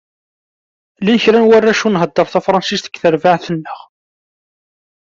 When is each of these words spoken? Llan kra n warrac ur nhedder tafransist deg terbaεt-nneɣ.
Llan 1.03 1.19
kra 1.23 1.39
n 1.43 1.47
warrac 1.49 1.81
ur 1.85 1.91
nhedder 1.93 2.27
tafransist 2.29 2.85
deg 2.87 2.95
terbaεt-nneɣ. 3.01 3.79